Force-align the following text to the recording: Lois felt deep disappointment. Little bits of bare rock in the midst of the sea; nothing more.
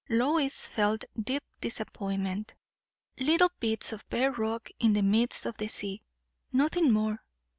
Lois 0.09 0.65
felt 0.65 1.05
deep 1.21 1.43
disappointment. 1.59 2.55
Little 3.19 3.51
bits 3.59 3.93
of 3.93 4.03
bare 4.09 4.31
rock 4.31 4.67
in 4.79 4.93
the 4.93 5.03
midst 5.03 5.45
of 5.45 5.57
the 5.57 5.67
sea; 5.67 6.01
nothing 6.51 6.91
more. 6.91 7.23